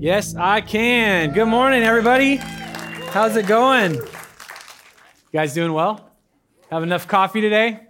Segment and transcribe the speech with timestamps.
[0.00, 1.32] Yes, I can.
[1.32, 2.36] Good morning, everybody.
[2.36, 3.94] How's it going?
[3.94, 4.06] You
[5.32, 6.12] guys doing well?
[6.70, 7.80] Have enough coffee today?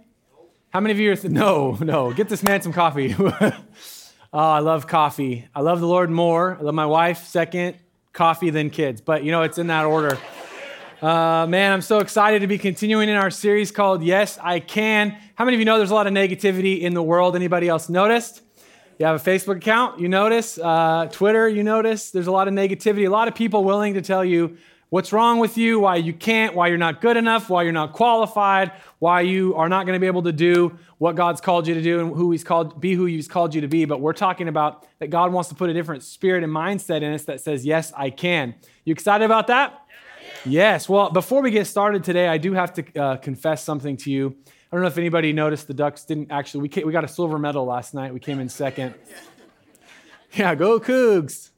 [0.71, 3.15] How many of you are, th- no, no, get this man some coffee.
[3.19, 3.53] oh,
[4.33, 5.47] I love coffee.
[5.53, 6.57] I love the Lord more.
[6.59, 7.77] I love my wife second,
[8.11, 9.01] coffee, then kids.
[9.01, 10.17] But you know, it's in that order.
[11.03, 15.15] Uh, man, I'm so excited to be continuing in our series called Yes, I Can.
[15.35, 17.35] How many of you know there's a lot of negativity in the world?
[17.35, 18.41] Anybody else noticed?
[18.99, 20.57] You have a Facebook account, you notice.
[20.57, 22.11] Uh, Twitter, you notice.
[22.11, 24.57] There's a lot of negativity, a lot of people willing to tell you
[24.89, 27.93] what's wrong with you, why you can't, why you're not good enough, why you're not
[27.93, 31.75] qualified, why you are not going to be able to do what God's called you
[31.75, 33.85] to do and who He's called, be who He's called you to be.
[33.85, 37.13] But we're talking about that God wants to put a different spirit and mindset in
[37.13, 38.53] us that says, Yes, I can.
[38.83, 39.81] You excited about that?
[40.43, 40.89] Yes.
[40.89, 44.35] Well, before we get started today, I do have to uh, confess something to you.
[44.71, 47.07] I don't know if anybody noticed the Ducks didn't actually, we, came, we got a
[47.07, 48.13] silver medal last night.
[48.13, 48.93] We came in second.
[50.31, 51.49] Yeah, go Cougs.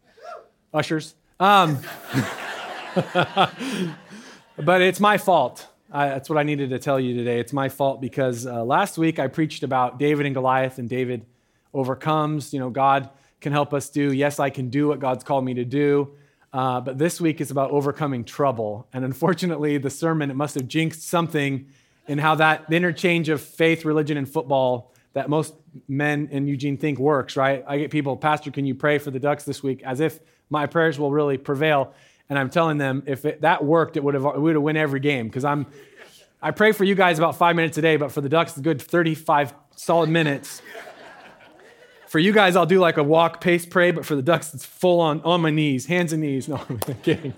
[0.73, 1.13] Ushers.
[1.41, 1.79] Um,
[4.55, 5.68] but it's my fault.
[5.91, 7.41] I, that's what I needed to tell you today.
[7.41, 11.25] It's my fault because uh, last week I preached about David and Goliath, and David
[11.73, 12.53] overcomes.
[12.53, 13.09] You know, God
[13.41, 14.13] can help us do.
[14.13, 16.13] Yes, I can do what God's called me to do.
[16.53, 18.87] Uh, but this week is about overcoming trouble.
[18.93, 21.68] And unfortunately, the sermon, it must have jinxed something
[22.07, 25.54] in how that interchange of faith, religion, and football that most
[25.88, 27.63] men in Eugene think works, right?
[27.68, 29.82] I get people, Pastor, can you pray for the Ducks this week?
[29.84, 31.93] As if my prayers will really prevail.
[32.30, 34.77] And I'm telling them, if it, that worked, it would have, it would have win
[34.77, 35.27] every game.
[35.27, 35.66] Because I'm,
[36.41, 38.62] I pray for you guys about five minutes a day, but for the Ducks, a
[38.62, 40.62] good 35 solid minutes.
[42.08, 44.65] For you guys, I'll do like a walk, pace, pray, but for the Ducks, it's
[44.65, 46.48] full on, on my knees, hands and knees.
[46.48, 47.34] No, I'm kidding.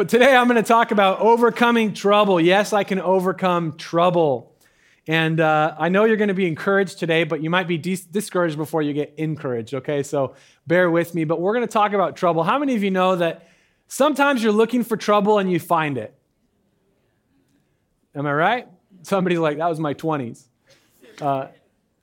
[0.00, 2.40] But today I'm going to talk about overcoming trouble.
[2.40, 4.56] Yes, I can overcome trouble.
[5.06, 8.06] And uh, I know you're going to be encouraged today, but you might be dis-
[8.06, 10.02] discouraged before you get encouraged, okay?
[10.02, 11.24] So bear with me.
[11.24, 12.42] But we're going to talk about trouble.
[12.44, 13.46] How many of you know that
[13.88, 16.18] sometimes you're looking for trouble and you find it?
[18.14, 18.68] Am I right?
[19.02, 20.46] Somebody's like, that was my 20s.
[21.20, 21.48] Uh,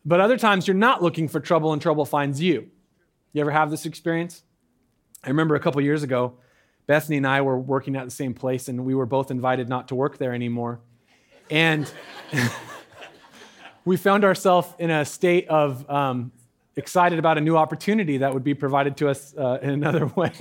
[0.05, 2.69] but other times you're not looking for trouble and trouble finds you.
[3.33, 4.43] You ever have this experience?
[5.23, 6.37] I remember a couple years ago,
[6.87, 9.89] Bethany and I were working at the same place, and we were both invited not
[9.89, 10.79] to work there anymore.
[11.49, 11.91] And
[13.85, 16.31] we found ourselves in a state of um,
[16.77, 20.31] excited about a new opportunity that would be provided to us uh, in another way.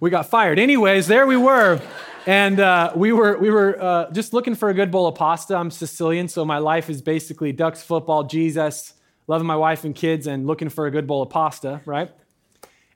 [0.00, 0.60] we got fired.
[0.60, 1.80] Anyways, there we were.
[2.24, 5.56] And uh, we were, we were uh, just looking for a good bowl of pasta.
[5.56, 8.94] I'm Sicilian, so my life is basically ducks, football, Jesus,
[9.26, 12.12] loving my wife and kids, and looking for a good bowl of pasta, right?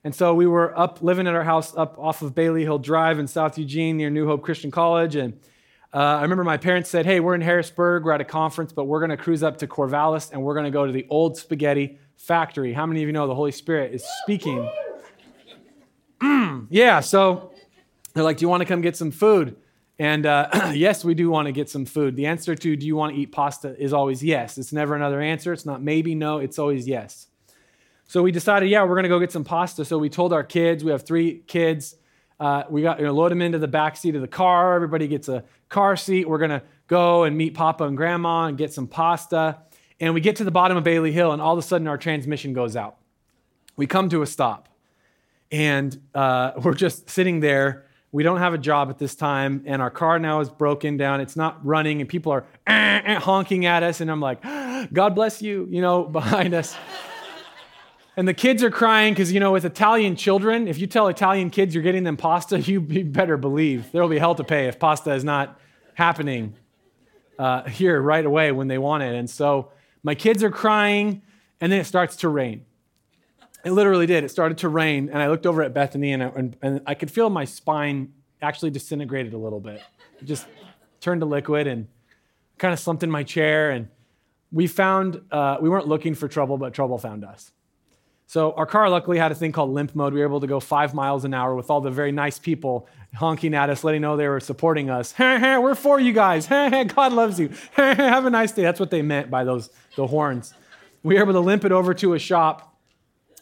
[0.07, 3.19] And so we were up living at our house up off of Bailey Hill Drive
[3.19, 5.17] in South Eugene near New Hope Christian College.
[5.17, 5.33] And
[5.93, 8.85] uh, I remember my parents said, Hey, we're in Harrisburg, we're at a conference, but
[8.85, 11.35] we're going to cruise up to Corvallis and we're going to go to the old
[11.35, 12.71] spaghetti factory.
[12.71, 14.71] How many of you know the Holy Spirit is speaking?
[16.21, 17.51] Mm, yeah, so
[18.13, 19.57] they're like, Do you want to come get some food?
[19.99, 22.15] And uh, yes, we do want to get some food.
[22.15, 24.57] The answer to do you want to eat pasta is always yes.
[24.57, 25.51] It's never another answer.
[25.51, 27.27] It's not maybe, no, it's always yes.
[28.07, 29.85] So we decided, yeah, we're going to go get some pasta.
[29.85, 31.95] So we told our kids, we have three kids,
[32.39, 34.75] uh, we got you know, load them into the back seat of the car.
[34.75, 36.27] Everybody gets a car seat.
[36.27, 39.59] We're going to go and meet Papa and Grandma and get some pasta.
[39.99, 41.97] And we get to the bottom of Bailey Hill, and all of a sudden our
[41.97, 42.97] transmission goes out.
[43.75, 44.69] We come to a stop,
[45.51, 49.81] and uh, we're just sitting there we don't have a job at this time, and
[49.81, 51.19] our car now is broken down.
[51.19, 52.45] It's not running, and people are
[53.19, 53.99] honking at us.
[54.01, 54.41] And I'm like,
[54.93, 56.75] God bless you, you know, behind us.
[58.17, 61.51] And the kids are crying because, you know, with Italian children, if you tell Italian
[61.51, 64.79] kids you're getting them pasta, you, better believe there will be hell to pay if
[64.79, 65.59] pasta is not
[65.93, 66.55] happening
[67.37, 69.13] uh, here right away when they want it.
[69.13, 71.21] And so my kids are crying,
[71.61, 72.65] and then it starts to rain.
[73.63, 74.23] It literally did.
[74.23, 76.95] It started to rain, and I looked over at Bethany, and I, and, and I
[76.95, 79.83] could feel my spine actually disintegrated a little bit.
[80.19, 80.47] It just
[81.01, 81.87] turned to liquid, and
[82.57, 83.69] kind of slumped in my chair.
[83.69, 83.89] And
[84.51, 87.51] we found uh, we weren't looking for trouble, but trouble found us.
[88.29, 90.13] So our car luckily had a thing called limp mode.
[90.13, 92.87] We were able to go five miles an hour with all the very nice people
[93.15, 95.13] honking at us, letting know they were supporting us.
[95.13, 96.45] Hey, hey, we're for you guys.
[96.47, 97.49] God loves you.
[97.73, 98.63] Have a nice day.
[98.63, 100.53] That's what they meant by those the horns.
[101.03, 102.77] We were able to limp it over to a shop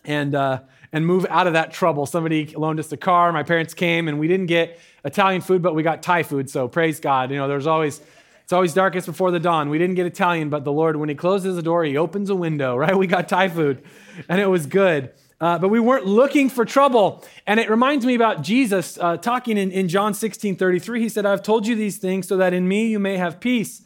[0.03, 0.61] and, uh,
[0.93, 2.05] and move out of that trouble.
[2.05, 3.31] Somebody loaned us a car.
[3.31, 6.47] My parents came, and we didn't get Italian food, but we got Thai food.
[6.47, 7.31] So praise God.
[7.31, 8.01] You know, there's always
[8.45, 9.71] it's always darkest before the dawn.
[9.71, 12.35] We didn't get Italian, but the Lord, when He closes the door, He opens a
[12.35, 12.75] window.
[12.85, 12.95] Right?
[12.95, 13.83] We got Thai food,
[14.29, 15.11] and it was good.
[15.41, 17.25] Uh, but we weren't looking for trouble.
[17.47, 21.01] And it reminds me about Jesus uh, talking in, in John 16 33.
[21.01, 23.81] He said, I've told you these things so that in me you may have peace.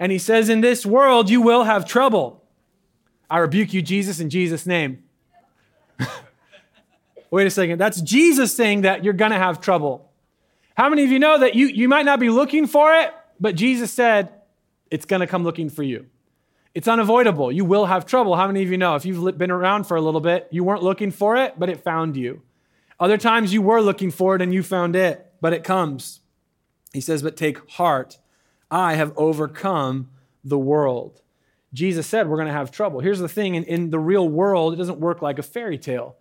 [0.00, 2.42] And he says, In this world you will have trouble.
[3.30, 5.04] I rebuke you, Jesus, in Jesus' name.
[7.30, 7.78] Wait a second.
[7.78, 10.10] That's Jesus saying that you're going to have trouble.
[10.76, 13.56] How many of you know that you, you might not be looking for it, but
[13.56, 14.32] Jesus said
[14.88, 16.06] it's going to come looking for you?
[16.74, 17.50] It's unavoidable.
[17.50, 18.36] You will have trouble.
[18.36, 20.84] How many of you know if you've been around for a little bit, you weren't
[20.84, 22.40] looking for it, but it found you?
[23.00, 26.20] Other times you were looking for it and you found it, but it comes.
[26.92, 28.18] He says, But take heart,
[28.70, 30.10] I have overcome
[30.44, 31.20] the world.
[31.74, 33.00] Jesus said we're going to have trouble.
[33.00, 36.16] Here's the thing in, in the real world, it doesn't work like a fairy tale.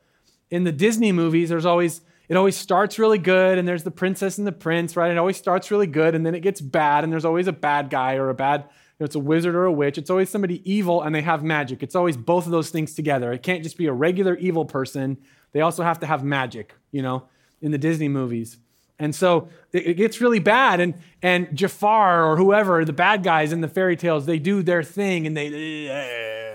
[0.49, 2.01] In the Disney movies, there's always
[2.31, 5.11] it always starts really good and there's the princess and the prince, right?
[5.11, 7.89] It always starts really good and then it gets bad and there's always a bad
[7.89, 8.67] guy or a bad, you
[9.01, 9.97] know, it's a wizard or a witch.
[9.97, 11.83] It's always somebody evil and they have magic.
[11.83, 13.33] It's always both of those things together.
[13.33, 15.17] It can't just be a regular evil person.
[15.51, 17.25] They also have to have magic, you know,
[17.59, 18.59] in the Disney movies.
[18.97, 20.79] And so it gets really bad.
[20.79, 24.83] And, and Jafar or whoever, the bad guys in the fairy tales, they do their
[24.83, 25.47] thing and they,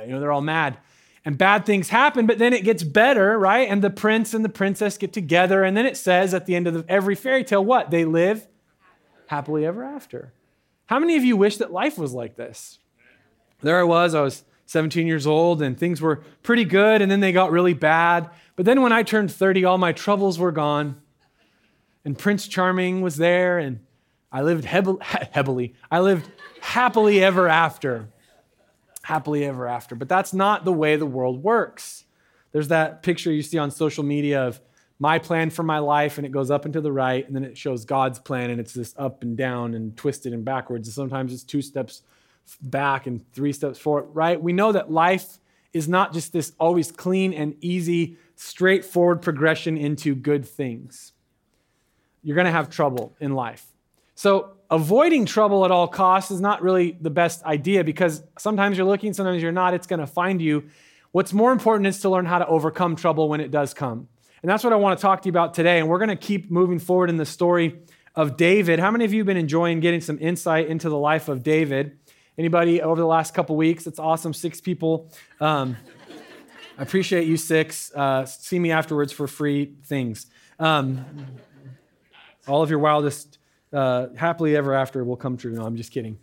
[0.06, 0.78] you know, they're all mad
[1.26, 3.68] and bad things happen, but then it gets better, right?
[3.68, 5.64] And the prince and the princess get together.
[5.64, 7.90] And then it says at the end of every fairy tale, what?
[7.90, 8.46] They live
[9.26, 10.32] happily ever after.
[10.86, 12.78] How many of you wish that life was like this?
[13.60, 17.18] There I was, I was 17 years old, and things were pretty good, and then
[17.18, 18.30] they got really bad.
[18.54, 21.00] But then when I turned 30, all my troubles were gone,
[22.04, 23.80] and Prince Charming was there, and
[24.30, 24.64] I lived
[25.32, 26.30] heavily, I lived
[26.60, 28.10] happily ever after
[29.06, 29.94] happily ever after.
[29.94, 32.04] But that's not the way the world works.
[32.50, 34.60] There's that picture you see on social media of
[34.98, 37.44] my plan for my life, and it goes up and to the right, and then
[37.44, 40.88] it shows God's plan, and it's this up and down and twisted and backwards.
[40.88, 42.02] And sometimes it's two steps
[42.60, 44.42] back and three steps forward, right?
[44.42, 45.38] We know that life
[45.72, 51.12] is not just this always clean and easy, straightforward progression into good things.
[52.24, 53.66] You're going to have trouble in life.
[54.16, 58.86] So, avoiding trouble at all costs is not really the best idea because sometimes you're
[58.86, 59.74] looking, sometimes you're not.
[59.74, 60.64] It's going to find you.
[61.12, 64.08] What's more important is to learn how to overcome trouble when it does come.
[64.42, 65.78] And that's what I want to talk to you about today.
[65.78, 67.78] And we're going to keep moving forward in the story
[68.14, 68.78] of David.
[68.78, 71.98] How many of you have been enjoying getting some insight into the life of David?
[72.38, 73.86] Anybody over the last couple weeks?
[73.86, 74.32] It's awesome.
[74.32, 75.10] Six people.
[75.40, 75.76] Um,
[76.78, 77.92] I appreciate you six.
[77.94, 80.26] Uh, see me afterwards for free things.
[80.58, 81.04] Um,
[82.48, 83.35] all of your wildest
[83.76, 85.52] uh, happily ever after will come true.
[85.52, 86.18] No, I'm just kidding.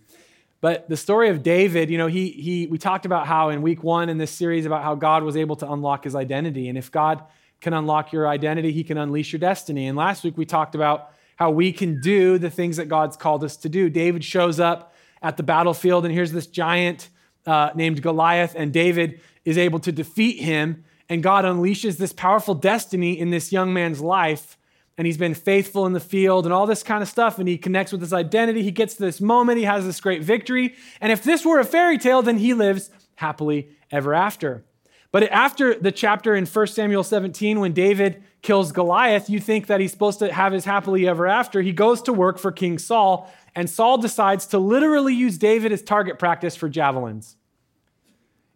[0.60, 3.84] But the story of David, you know, he, he, we talked about how in week
[3.84, 6.70] one in this series about how God was able to unlock his identity.
[6.70, 7.24] And if God
[7.62, 9.88] can unlock your identity, he can unleash your destiny.
[9.88, 13.44] And last week we talked about how we can do the things that God's called
[13.44, 13.90] us to do.
[13.90, 17.10] David shows up at the battlefield, and here's this giant
[17.46, 20.84] uh, named Goliath, and David is able to defeat him.
[21.10, 24.58] And God unleashes this powerful destiny in this young man's life
[24.98, 27.40] and he's been faithful in the field and all this kind of stuff.
[27.40, 28.62] And he connects with his identity.
[28.62, 29.58] He gets to this moment.
[29.58, 30.76] He has this great victory.
[31.02, 34.64] And if this were a fairy tale, then he lives happily ever after.
[35.12, 39.80] But after the chapter in 1 Samuel 17, when David kills Goliath, you think that
[39.80, 41.62] he's supposed to have his happily ever after.
[41.62, 45.84] He goes to work for King Saul, and Saul decides to literally use David as
[45.84, 47.38] target practice for javelins.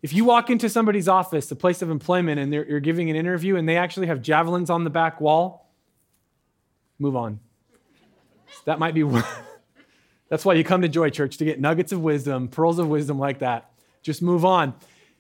[0.02, 3.56] If you walk into somebody's office, a place of employment, and you're giving an interview,
[3.56, 5.67] and they actually have javelins on the back wall,
[7.00, 7.40] Move on.
[8.66, 9.04] That might be.
[10.30, 13.18] That's why you come to Joy Church to get nuggets of wisdom, pearls of wisdom
[13.18, 13.72] like that.
[14.02, 14.74] Just move on.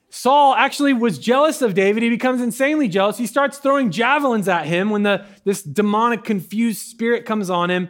[0.10, 2.04] Saul actually was jealous of David.
[2.04, 3.18] He becomes insanely jealous.
[3.18, 7.90] He starts throwing javelins at him when the, this demonic, confused spirit comes on him.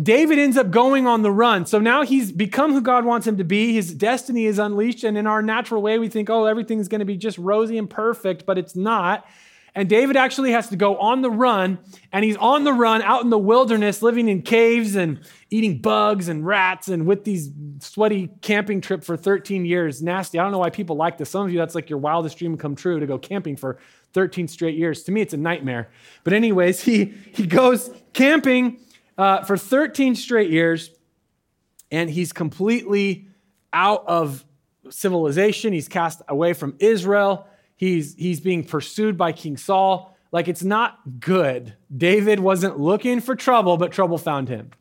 [0.00, 1.66] David ends up going on the run.
[1.66, 3.72] So now he's become who God wants him to be.
[3.72, 5.02] His destiny is unleashed.
[5.02, 7.90] And in our natural way, we think, oh, everything's going to be just rosy and
[7.90, 9.26] perfect, but it's not.
[9.74, 11.78] And David actually has to go on the run,
[12.12, 15.20] and he's on the run out in the wilderness, living in caves and
[15.50, 20.02] eating bugs and rats, and with these sweaty camping trip for 13 years.
[20.02, 20.38] Nasty.
[20.38, 21.30] I don't know why people like this.
[21.30, 23.78] Some of you, that's like your wildest dream come true to go camping for
[24.12, 25.02] 13 straight years.
[25.04, 25.90] To me, it's a nightmare.
[26.24, 28.80] But, anyways, he, he goes camping
[29.16, 30.90] uh, for 13 straight years,
[31.90, 33.28] and he's completely
[33.72, 34.44] out of
[34.90, 35.72] civilization.
[35.72, 37.47] He's cast away from Israel.
[37.78, 40.16] He's, he's being pursued by King Saul.
[40.32, 41.74] Like it's not good.
[41.96, 44.72] David wasn't looking for trouble, but trouble found him.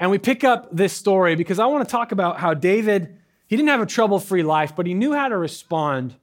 [0.00, 3.56] And we pick up this story because I want to talk about how David, he
[3.56, 6.16] didn't have a trouble free life, but he knew how to respond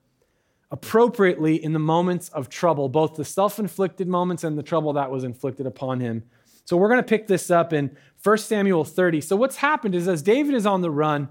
[0.71, 5.11] appropriately in the moments of trouble, both the self inflicted moments and the trouble that
[5.11, 6.23] was inflicted upon him.
[6.63, 9.21] So we're going to pick this up in 1 Samuel 30.
[9.21, 11.29] So what's happened is as David is on the run,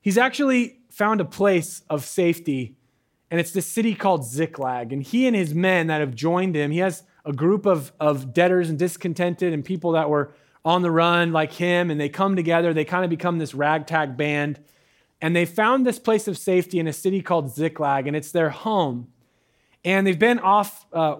[0.00, 2.76] he's actually found a place of safety
[3.30, 4.92] and it's this city called Ziklag.
[4.92, 8.34] And he and his men that have joined him, he has a group of, of
[8.34, 10.32] debtors and discontented and people that were
[10.64, 12.74] on the run like him, and they come together.
[12.74, 14.60] They kind of become this ragtag band.
[15.22, 18.50] And they found this place of safety in a city called Ziklag, and it's their
[18.50, 19.08] home.
[19.84, 21.16] And they've been off uh,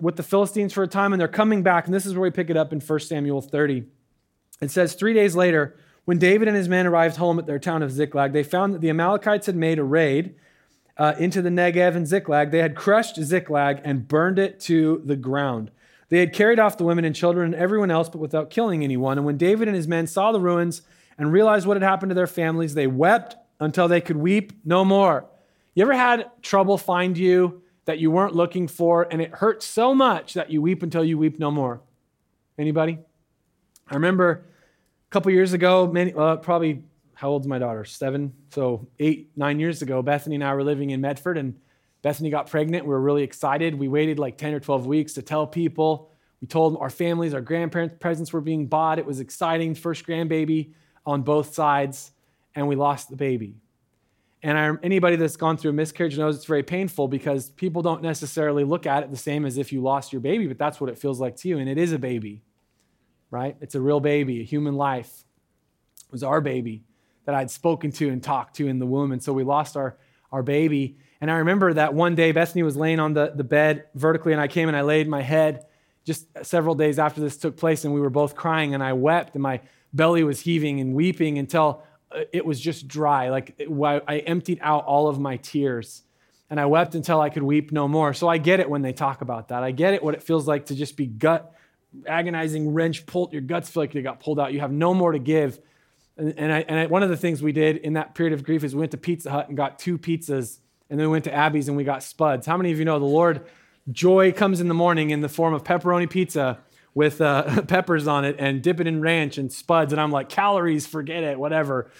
[0.00, 1.86] with the Philistines for a time, and they're coming back.
[1.86, 3.84] And this is where we pick it up in 1 Samuel 30.
[4.60, 7.82] It says, Three days later, when David and his men arrived home at their town
[7.82, 10.36] of Ziklag, they found that the Amalekites had made a raid
[10.96, 12.50] uh, into the Negev and Ziklag.
[12.50, 15.70] They had crushed Ziklag and burned it to the ground.
[16.08, 19.18] They had carried off the women and children and everyone else, but without killing anyone.
[19.18, 20.82] And when David and his men saw the ruins
[21.18, 24.84] and realized what had happened to their families, they wept until they could weep no
[24.84, 25.26] more.
[25.74, 29.94] You ever had trouble find you that you weren't looking for, and it hurt so
[29.94, 31.80] much that you weep until you weep no more?
[32.58, 32.98] Anybody?
[33.88, 34.44] I remember
[35.08, 36.84] a couple years ago, many, uh, probably
[37.24, 37.86] how old's my daughter?
[37.86, 38.34] Seven.
[38.50, 41.58] So eight, nine years ago, Bethany and I were living in Medford, and
[42.02, 42.84] Bethany got pregnant.
[42.84, 43.74] We were really excited.
[43.78, 46.10] We waited like 10 or 12 weeks to tell people.
[46.42, 48.98] We told our families, our grandparents' presents were being bought.
[48.98, 49.74] It was exciting.
[49.74, 50.74] First grandbaby
[51.06, 52.12] on both sides,
[52.54, 53.56] and we lost the baby.
[54.42, 58.02] And I, anybody that's gone through a miscarriage knows it's very painful because people don't
[58.02, 60.90] necessarily look at it the same as if you lost your baby, but that's what
[60.90, 61.56] it feels like to you.
[61.56, 62.42] And it is a baby,
[63.30, 63.56] right?
[63.62, 65.24] It's a real baby, a human life.
[66.06, 66.84] It was our baby
[67.24, 69.12] that I'd spoken to and talked to in the womb.
[69.12, 69.96] And so we lost our,
[70.30, 70.98] our baby.
[71.20, 74.40] And I remember that one day Bethany was laying on the, the bed vertically, and
[74.40, 75.66] I came and I laid my head
[76.04, 79.34] just several days after this took place, and we were both crying, and I wept,
[79.34, 79.60] and my
[79.94, 83.30] belly was heaving and weeping until uh, it was just dry.
[83.30, 83.58] Like
[84.06, 86.02] I emptied out all of my tears.
[86.50, 88.12] And I wept until I could weep no more.
[88.12, 89.64] So I get it when they talk about that.
[89.64, 91.52] I get it what it feels like to just be gut,
[92.06, 93.32] agonizing wrench pulled.
[93.32, 94.52] Your guts feel like they got pulled out.
[94.52, 95.58] You have no more to give.
[96.16, 98.44] And, and, I, and I, one of the things we did in that period of
[98.44, 101.24] grief is we went to Pizza Hut and got two pizzas, and then we went
[101.24, 102.46] to Abby's and we got spuds.
[102.46, 103.44] How many of you know the Lord
[103.90, 106.58] joy comes in the morning in the form of pepperoni pizza
[106.94, 109.92] with uh, peppers on it and dip it in ranch and spuds?
[109.92, 111.90] And I'm like, calories, forget it, whatever.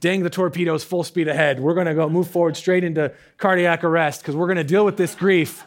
[0.00, 1.60] Dang the torpedoes, full speed ahead.
[1.60, 4.84] We're going to go move forward straight into cardiac arrest because we're going to deal
[4.84, 5.64] with this grief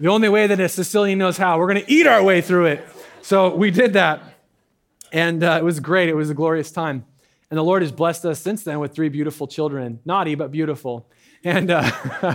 [0.00, 1.58] the only way that a Sicilian knows how.
[1.58, 2.88] We're going to eat our way through it.
[3.22, 4.22] So we did that.
[5.12, 6.08] And uh, it was great.
[6.08, 7.04] It was a glorious time.
[7.50, 10.00] And the Lord has blessed us since then with three beautiful children.
[10.04, 11.08] Naughty, but beautiful.
[11.44, 11.90] And, uh,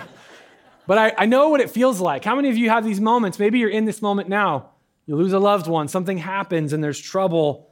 [0.88, 2.24] but I, I know what it feels like.
[2.24, 3.40] How many of you have these moments?
[3.40, 4.72] Maybe you're in this moment now.
[5.06, 7.72] You lose a loved one, something happens, and there's trouble.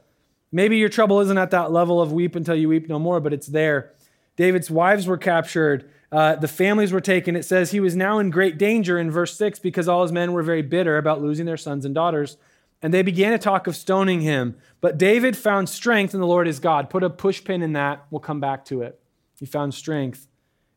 [0.50, 3.32] Maybe your trouble isn't at that level of weep until you weep no more, but
[3.32, 3.92] it's there.
[4.36, 5.88] David's wives were captured.
[6.10, 7.36] Uh, the families were taken.
[7.36, 10.32] It says he was now in great danger in verse 6 because all his men
[10.32, 12.38] were very bitter about losing their sons and daughters
[12.82, 14.56] and they began to talk of stoning him.
[14.80, 16.90] But David found strength in the Lord his God.
[16.90, 18.06] Put a push pin in that.
[18.10, 19.00] We'll come back to it.
[19.38, 20.28] He found strength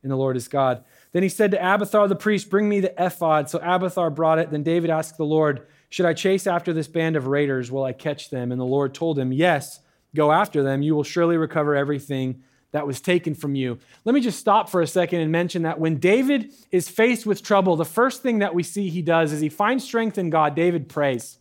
[0.03, 0.83] in the Lord his God.
[1.11, 3.49] Then he said to Abiathar the priest, Bring me the ephod.
[3.49, 4.49] So Abiathar brought it.
[4.49, 7.71] Then David asked the Lord, Should I chase after this band of raiders?
[7.71, 8.51] Will I catch them?
[8.51, 9.79] And the Lord told him, Yes,
[10.15, 10.81] go after them.
[10.81, 13.77] You will surely recover everything that was taken from you.
[14.05, 17.43] Let me just stop for a second and mention that when David is faced with
[17.43, 20.55] trouble, the first thing that we see he does is he finds strength in God.
[20.55, 21.37] David prays.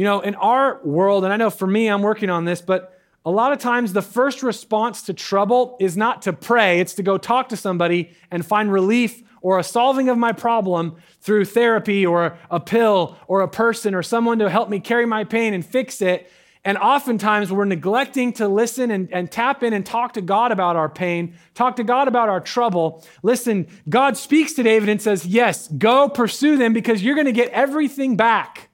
[0.00, 2.98] You know, in our world, and I know for me, I'm working on this, but
[3.26, 7.02] a lot of times the first response to trouble is not to pray, it's to
[7.02, 12.06] go talk to somebody and find relief or a solving of my problem through therapy
[12.06, 15.66] or a pill or a person or someone to help me carry my pain and
[15.66, 16.32] fix it.
[16.64, 20.76] And oftentimes we're neglecting to listen and, and, tap in and talk to God about
[20.76, 23.04] our pain, talk to God about our trouble.
[23.22, 27.32] Listen, God speaks to David and says, Yes, go pursue them because you're going to
[27.32, 28.69] get everything back.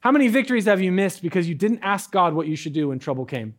[0.00, 2.88] How many victories have you missed because you didn't ask God what you should do
[2.88, 3.54] when trouble came?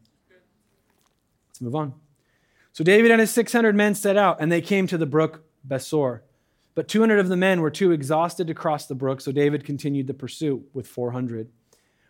[1.49, 1.93] Let's move on.
[2.73, 6.21] So David and his 600 men set out, and they came to the brook Besor.
[6.73, 10.07] But 200 of the men were too exhausted to cross the brook, so David continued
[10.07, 11.49] the pursuit with 400.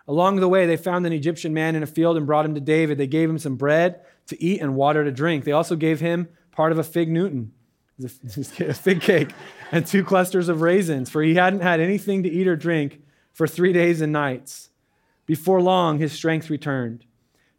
[0.07, 2.61] Along the way, they found an Egyptian man in a field and brought him to
[2.61, 2.97] David.
[2.97, 5.43] They gave him some bread to eat and water to drink.
[5.43, 7.51] They also gave him part of a fig Newton,
[8.03, 9.31] a fig cake,
[9.71, 13.01] and two clusters of raisins, for he hadn't had anything to eat or drink
[13.33, 14.69] for three days and nights.
[15.25, 17.05] Before long, his strength returned.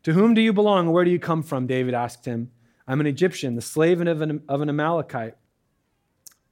[0.04, 1.66] To whom do you belong and where do you come from?
[1.66, 2.50] David asked him.
[2.86, 5.36] I'm an Egyptian, the slave of an, of an Amalekite.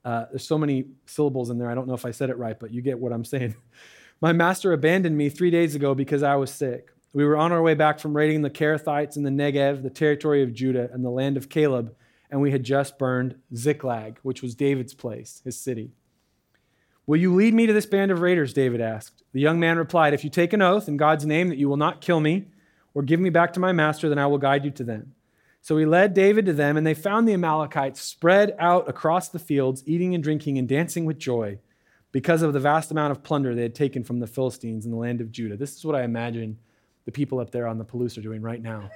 [0.04, 1.70] Uh, there's so many syllables in there.
[1.70, 3.54] I don't know if I said it right, but you get what I'm saying.
[4.20, 6.90] My master abandoned me three days ago because I was sick.
[7.12, 10.42] We were on our way back from raiding the Kerethites in the Negev, the territory
[10.42, 11.94] of Judah, and the land of Caleb,
[12.30, 15.90] and we had just burned Ziklag, which was David's place, his city.
[17.10, 18.52] Will you lead me to this band of raiders?
[18.52, 19.24] David asked.
[19.32, 21.76] The young man replied, If you take an oath in God's name that you will
[21.76, 22.46] not kill me
[22.94, 25.12] or give me back to my master, then I will guide you to them.
[25.60, 29.40] So he led David to them, and they found the Amalekites spread out across the
[29.40, 31.58] fields, eating and drinking and dancing with joy
[32.12, 34.96] because of the vast amount of plunder they had taken from the Philistines in the
[34.96, 35.56] land of Judah.
[35.56, 36.58] This is what I imagine
[37.06, 38.88] the people up there on the Palouse are doing right now.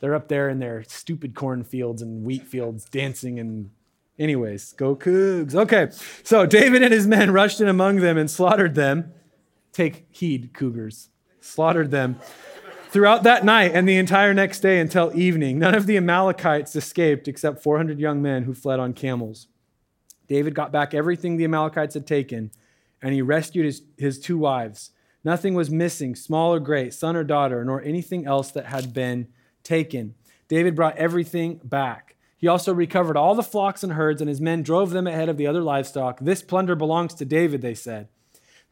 [0.00, 3.68] They're up there in their stupid cornfields and wheat fields dancing and
[4.18, 5.54] Anyways, go Cougs.
[5.54, 5.88] Okay,
[6.22, 9.12] so David and his men rushed in among them and slaughtered them.
[9.72, 11.08] Take heed, Cougars.
[11.40, 12.20] Slaughtered them
[12.90, 15.58] throughout that night and the entire next day until evening.
[15.58, 19.48] None of the Amalekites escaped except 400 young men who fled on camels.
[20.28, 22.50] David got back everything the Amalekites had taken,
[23.00, 24.90] and he rescued his, his two wives.
[25.24, 29.28] Nothing was missing, small or great, son or daughter, nor anything else that had been
[29.62, 30.14] taken.
[30.48, 32.11] David brought everything back.
[32.42, 35.36] He also recovered all the flocks and herds, and his men drove them ahead of
[35.36, 36.18] the other livestock.
[36.18, 38.08] This plunder belongs to David, they said.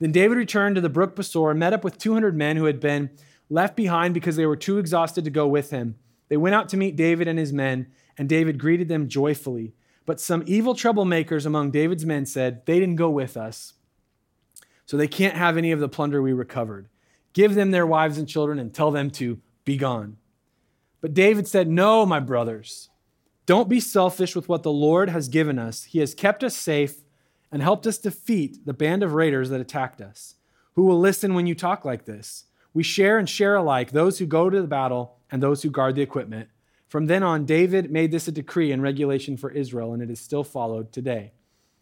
[0.00, 3.10] Then David returned to the brook Besor met up with 200 men who had been
[3.48, 5.94] left behind because they were too exhausted to go with him.
[6.28, 7.86] They went out to meet David and his men,
[8.18, 9.72] and David greeted them joyfully.
[10.04, 13.74] But some evil troublemakers among David's men said, They didn't go with us,
[14.84, 16.88] so they can't have any of the plunder we recovered.
[17.34, 20.16] Give them their wives and children and tell them to be gone.
[21.00, 22.89] But David said, No, my brothers,
[23.50, 25.83] don't be selfish with what the Lord has given us.
[25.83, 27.02] He has kept us safe
[27.50, 30.37] and helped us defeat the band of raiders that attacked us.
[30.75, 32.45] Who will listen when you talk like this?
[32.73, 35.97] We share and share alike, those who go to the battle and those who guard
[35.97, 36.49] the equipment.
[36.87, 40.21] From then on, David made this a decree and regulation for Israel, and it is
[40.21, 41.33] still followed today.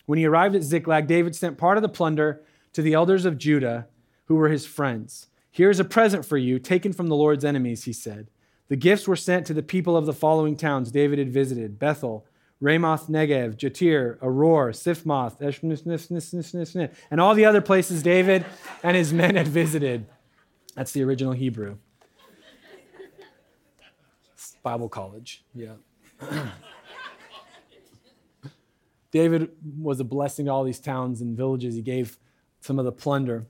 [0.07, 3.37] When he arrived at Ziklag, David sent part of the plunder to the elders of
[3.37, 3.89] Judah,
[4.25, 5.27] who were his friends.
[5.51, 8.31] Here's a present for you, taken from the Lord's enemies, he said.
[8.69, 12.27] The gifts were sent to the people of the following towns David had visited Bethel,
[12.61, 15.39] Ramoth Negev, Jatir, Aroer, Siphmoth,
[17.11, 18.45] and all the other places David
[18.83, 20.07] and his men had visited.
[20.75, 21.79] That's the original Hebrew.
[24.63, 25.75] Bible college, yeah.
[29.11, 31.75] David was a blessing to all these towns and villages.
[31.75, 32.19] He gave
[32.61, 33.47] some of the plunder.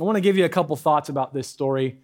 [0.00, 1.98] I want to give you a couple thoughts about this story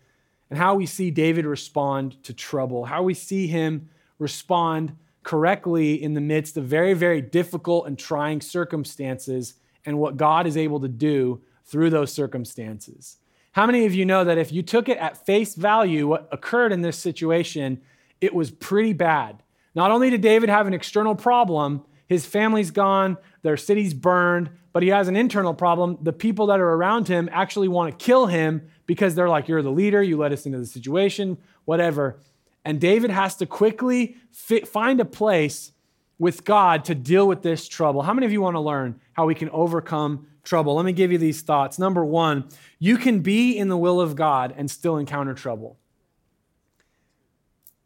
[0.51, 3.89] and how we see David respond to trouble, how we see him
[4.19, 10.47] respond correctly in the midst of very, very difficult and trying circumstances, and what God
[10.47, 13.19] is able to do through those circumstances.
[13.53, 16.73] How many of you know that if you took it at face value, what occurred
[16.73, 17.81] in this situation,
[18.21, 19.43] it was pretty bad?
[19.75, 24.83] Not only did David have an external problem, his family's gone, their city's burned, but
[24.83, 25.99] he has an internal problem.
[26.03, 29.63] The people that are around him actually want to kill him because they're like, You're
[29.63, 32.19] the leader, you led us into the situation, whatever.
[32.65, 35.71] And David has to quickly fit, find a place
[36.19, 38.03] with God to deal with this trouble.
[38.03, 40.75] How many of you want to learn how we can overcome trouble.
[40.75, 41.79] Let me give you these thoughts.
[41.79, 42.49] Number one,
[42.79, 45.77] you can be in the will of God and still encounter trouble.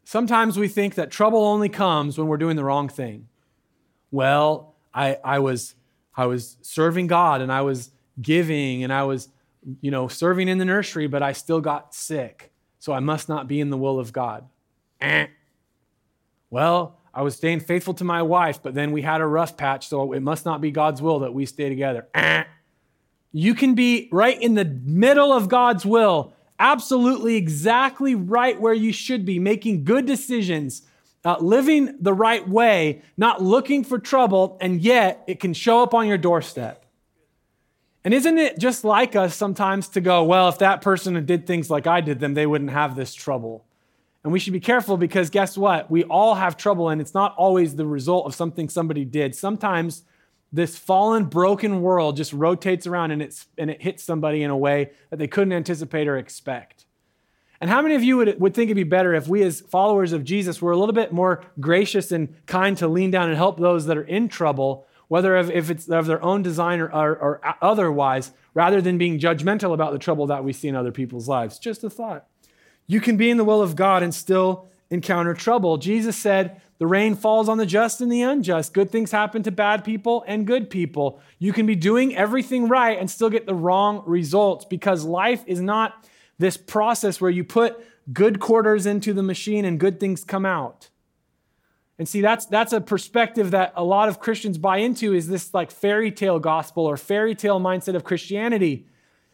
[0.05, 3.27] Sometimes we think that trouble only comes when we're doing the wrong thing.
[4.11, 5.75] Well, I, I, was,
[6.15, 9.29] I was serving God and I was giving and I was,
[9.81, 12.51] you know, serving in the nursery, but I still got sick.
[12.79, 14.47] So I must not be in the will of God.
[14.99, 15.27] Eh.
[16.49, 19.87] Well, I was staying faithful to my wife, but then we had a rough patch,
[19.87, 22.07] so it must not be God's will that we stay together.
[22.13, 22.43] Eh.
[23.31, 28.91] You can be right in the middle of God's will, absolutely exactly right where you
[28.91, 30.83] should be, making good decisions,
[31.25, 35.93] uh, living the right way, not looking for trouble, and yet it can show up
[35.93, 36.82] on your doorstep.
[38.05, 41.69] And isn't it just like us sometimes to go, well, if that person did things
[41.69, 43.65] like I did them, they wouldn't have this trouble?
[44.23, 45.91] And we should be careful because guess what?
[45.91, 49.35] We all have trouble, and it's not always the result of something somebody did.
[49.35, 50.03] Sometimes
[50.51, 54.57] this fallen, broken world just rotates around and, it's, and it hits somebody in a
[54.57, 56.85] way that they couldn't anticipate or expect.
[57.59, 60.13] And how many of you would, would think it'd be better if we, as followers
[60.13, 63.59] of Jesus, were a little bit more gracious and kind to lean down and help
[63.59, 67.55] those that are in trouble, whether if it's of their own design or, or, or
[67.61, 71.59] otherwise, rather than being judgmental about the trouble that we see in other people's lives?
[71.59, 72.25] Just a thought.
[72.87, 75.77] You can be in the will of God and still encounter trouble.
[75.77, 78.73] Jesus said, The rain falls on the just and the unjust.
[78.73, 81.21] Good things happen to bad people and good people.
[81.37, 85.61] You can be doing everything right and still get the wrong results because life is
[85.61, 90.43] not this process where you put good quarters into the machine and good things come
[90.43, 90.89] out.
[91.99, 95.53] And see, that's, that's a perspective that a lot of Christians buy into is this
[95.53, 98.87] like fairy tale gospel or fairy tale mindset of Christianity.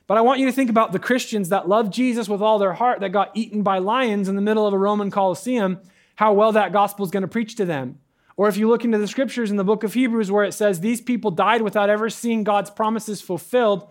[0.07, 2.73] But I want you to think about the Christians that love Jesus with all their
[2.73, 5.79] heart that got eaten by lions in the middle of a Roman Colosseum,
[6.15, 7.99] how well that gospel is going to preach to them.
[8.35, 10.79] Or if you look into the scriptures in the book of Hebrews where it says
[10.79, 13.87] these people died without ever seeing God's promises fulfilled,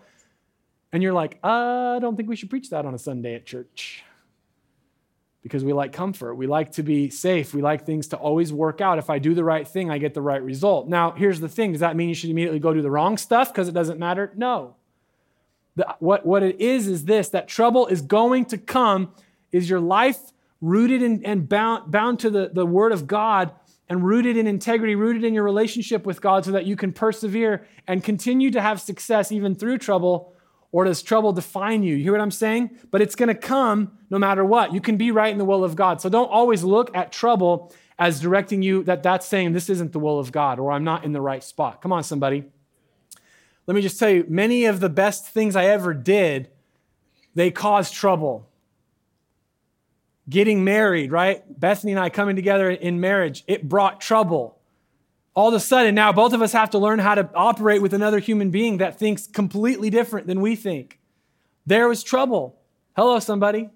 [0.92, 4.04] and you're like, I don't think we should preach that on a Sunday at church.
[5.48, 6.34] Because we like comfort.
[6.34, 7.54] We like to be safe.
[7.54, 8.98] We like things to always work out.
[8.98, 10.88] If I do the right thing, I get the right result.
[10.88, 13.52] Now, here's the thing does that mean you should immediately go do the wrong stuff
[13.52, 14.32] because it doesn't matter?
[14.36, 14.76] No.
[15.76, 19.12] The, what, what it is is this that trouble is going to come.
[19.50, 20.18] Is your life
[20.60, 23.52] rooted in, and bound, bound to the, the word of God?
[23.88, 27.66] and rooted in integrity, rooted in your relationship with God so that you can persevere
[27.86, 30.34] and continue to have success even through trouble?
[30.70, 31.96] Or does trouble define you?
[31.96, 32.78] You hear what I'm saying?
[32.90, 34.74] But it's going to come no matter what.
[34.74, 36.00] You can be right in the will of God.
[36.00, 39.98] So don't always look at trouble as directing you that that's saying this isn't the
[39.98, 41.80] will of God or I'm not in the right spot.
[41.80, 42.44] Come on, somebody.
[43.66, 46.48] Let me just tell you, many of the best things I ever did,
[47.34, 48.48] they caused trouble.
[50.28, 51.42] Getting married, right?
[51.58, 54.57] Bethany and I coming together in marriage, it brought trouble.
[55.38, 57.94] All of a sudden, now both of us have to learn how to operate with
[57.94, 60.98] another human being that thinks completely different than we think.
[61.64, 62.58] There was trouble.
[62.96, 63.70] Hello, somebody.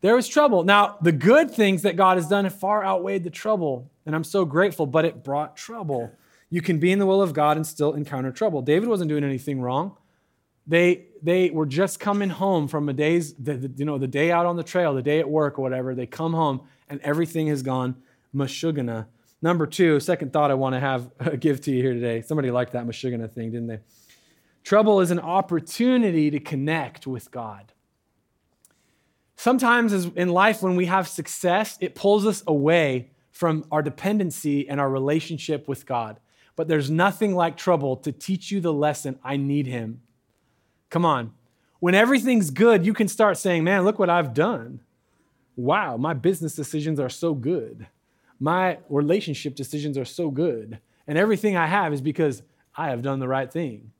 [0.00, 0.64] There was trouble.
[0.64, 4.46] Now, the good things that God has done far outweighed the trouble, and I'm so
[4.46, 6.10] grateful, but it brought trouble.
[6.48, 8.62] You can be in the will of God and still encounter trouble.
[8.62, 9.94] David wasn't doing anything wrong.
[10.66, 14.32] They, they were just coming home from a day's, the, the, you know, the day
[14.32, 15.94] out on the trail, the day at work or whatever.
[15.94, 17.96] They come home and everything has gone
[18.34, 19.08] mashugana.
[19.40, 22.22] Number two, second thought I want to have give to you here today.
[22.22, 23.80] Somebody liked that mashugana thing, didn't they?
[24.64, 27.72] Trouble is an opportunity to connect with God.
[29.36, 34.80] Sometimes in life, when we have success, it pulls us away from our dependency and
[34.80, 36.18] our relationship with God.
[36.56, 40.02] But there's nothing like trouble to teach you the lesson I need Him.
[40.90, 41.32] Come on.
[41.78, 44.80] When everything's good, you can start saying, Man, look what I've done.
[45.54, 47.86] Wow, my business decisions are so good.
[48.40, 50.78] My relationship decisions are so good.
[51.06, 52.42] And everything I have is because
[52.76, 53.92] I have done the right thing.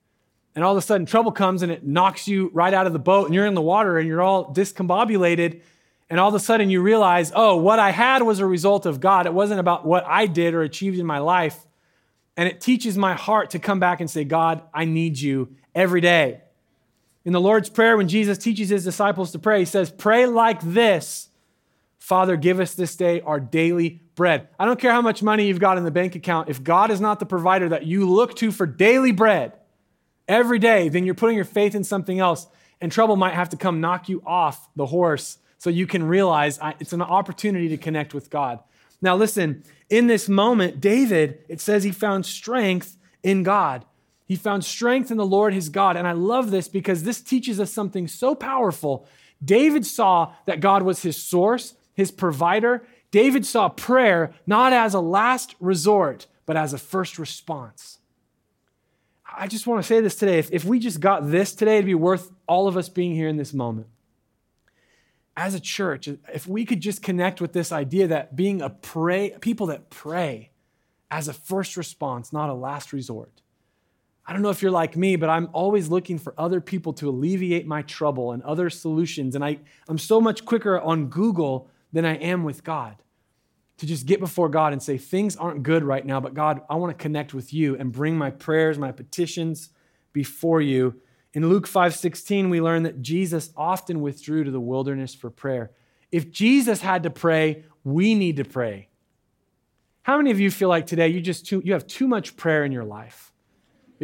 [0.54, 2.98] And all of a sudden trouble comes and it knocks you right out of the
[2.98, 5.62] boat and you're in the water and you're all discombobulated.
[6.10, 8.98] And all of a sudden you realize oh what i had was a result of
[8.98, 9.26] god.
[9.26, 11.64] It wasn't about what i did or achieved in my life.
[12.36, 16.00] And it teaches my heart to come back and say god i need you every
[16.00, 16.40] day.
[17.24, 20.60] In the lord's prayer when jesus teaches his disciples to pray he says pray like
[20.62, 21.28] this
[21.98, 25.58] father give us this day our daily bread i don't care how much money you've
[25.58, 28.52] got in the bank account if god is not the provider that you look to
[28.52, 29.54] for daily bread
[30.28, 32.46] every day, then you're putting your faith in something else,
[32.80, 36.60] and trouble might have to come knock you off the horse so you can realize
[36.78, 38.60] it's an opportunity to connect with God.
[39.00, 43.84] Now, listen, in this moment, David, it says he found strength in God.
[44.26, 45.96] He found strength in the Lord his God.
[45.96, 49.08] And I love this because this teaches us something so powerful.
[49.42, 52.86] David saw that God was his source, his provider.
[53.10, 57.98] David saw prayer not as a last resort, but as a first response.
[59.36, 60.38] I just want to say this today.
[60.38, 63.28] If, if we just got this today, it'd be worth all of us being here
[63.28, 63.86] in this moment.
[65.36, 69.36] As a church, if we could just connect with this idea that being a pray,
[69.40, 70.50] people that pray
[71.10, 73.42] as a first response, not a last resort.
[74.26, 77.08] I don't know if you're like me, but I'm always looking for other people to
[77.08, 79.34] alleviate my trouble and other solutions.
[79.34, 82.96] And I, I'm so much quicker on Google than I am with God
[83.78, 86.74] to just get before God and say, Things aren't good right now, but God, I
[86.74, 89.70] want to connect with you and bring my prayers, my petitions
[90.12, 91.00] before you.
[91.32, 95.70] In Luke 5 16, we learn that Jesus often withdrew to the wilderness for prayer.
[96.10, 98.88] If Jesus had to pray, we need to pray.
[100.02, 102.64] How many of you feel like today you just too, you have too much prayer
[102.64, 103.32] in your life?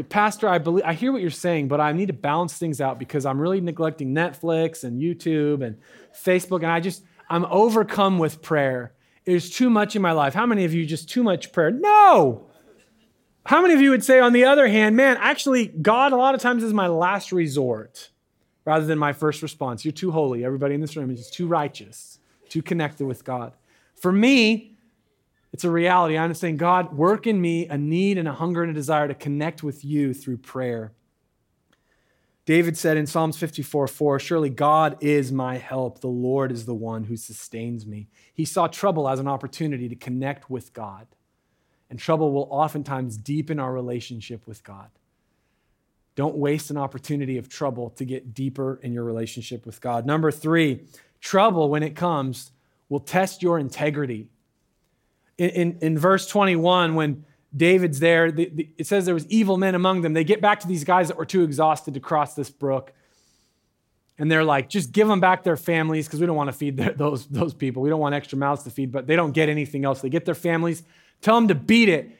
[0.08, 2.98] Pastor, I believe I hear what you're saying, but I need to balance things out
[2.98, 5.78] because I'm really neglecting Netflix and YouTube and
[6.12, 8.92] Facebook, and I just I'm overcome with prayer.
[9.24, 10.34] There's too much in my life.
[10.34, 11.70] How many of you just too much prayer?
[11.70, 12.46] No.
[13.46, 16.34] How many of you would say, on the other hand, man, actually, God a lot
[16.34, 18.10] of times is my last resort
[18.64, 19.84] rather than my first response?
[19.84, 20.44] You're too holy.
[20.44, 23.52] Everybody in this room is too righteous, too connected with God.
[23.96, 24.76] For me,
[25.52, 26.16] it's a reality.
[26.16, 29.14] I'm saying, God, work in me a need and a hunger and a desire to
[29.14, 30.92] connect with you through prayer.
[32.46, 36.00] David said in Psalms 54 4, Surely God is my help.
[36.00, 38.08] The Lord is the one who sustains me.
[38.34, 41.06] He saw trouble as an opportunity to connect with God.
[41.88, 44.90] And trouble will oftentimes deepen our relationship with God.
[46.16, 50.06] Don't waste an opportunity of trouble to get deeper in your relationship with God.
[50.06, 50.84] Number three,
[51.20, 52.52] trouble, when it comes,
[52.88, 54.28] will test your integrity.
[55.38, 57.24] In, in, in verse 21, when
[57.56, 58.32] David's there.
[58.32, 60.12] The, the, it says there was evil men among them.
[60.12, 62.92] They get back to these guys that were too exhausted to cross this brook.
[64.18, 66.76] And they're like, just give them back their families because we don't want to feed
[66.78, 67.82] their, those, those people.
[67.82, 70.00] We don't want extra mouths to feed, but they don't get anything else.
[70.00, 70.82] They get their families,
[71.20, 72.10] tell them to beat it.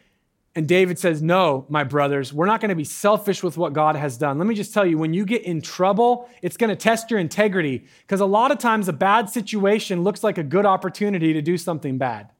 [0.56, 3.96] And David says, No, my brothers, we're not going to be selfish with what God
[3.96, 4.38] has done.
[4.38, 7.18] Let me just tell you, when you get in trouble, it's going to test your
[7.18, 11.42] integrity because a lot of times a bad situation looks like a good opportunity to
[11.42, 12.30] do something bad.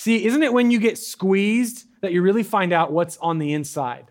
[0.00, 3.52] See, isn't it when you get squeezed that you really find out what's on the
[3.52, 4.10] inside?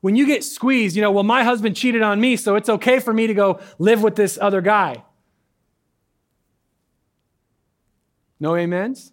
[0.00, 2.98] When you get squeezed, you know, well, my husband cheated on me, so it's okay
[2.98, 5.04] for me to go live with this other guy.
[8.40, 9.12] No amens?